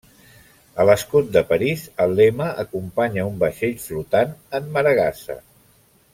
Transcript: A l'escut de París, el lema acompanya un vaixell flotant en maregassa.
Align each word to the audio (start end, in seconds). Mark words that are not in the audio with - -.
A 0.83 0.85
l'escut 0.89 1.27
de 1.35 1.43
París, 1.49 1.83
el 2.05 2.15
lema 2.21 2.47
acompanya 2.65 3.27
un 3.33 3.37
vaixell 3.45 3.77
flotant 3.85 4.33
en 4.61 4.73
maregassa. 4.79 5.39